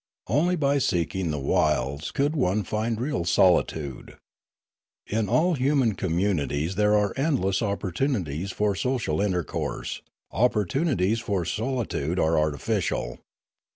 Only 0.25 0.55
by 0.55 0.79
seeking 0.79 1.29
the 1.29 1.37
wilds 1.37 2.09
could 2.09 2.35
one 2.35 2.63
find 2.63 2.99
real 2.99 3.23
solitude. 3.23 4.17
In 5.05 5.29
all 5.29 5.53
human 5.53 5.93
communities 5.93 6.73
there 6.73 6.97
are 6.97 7.13
endless 7.15 7.61
opportunities 7.61 8.49
for 8.51 8.73
social 8.75 9.21
intercourse; 9.21 10.01
opportunities 10.31 11.19
for 11.19 11.45
solitude 11.45 12.17
are 12.17 12.35
artificial. 12.39 13.19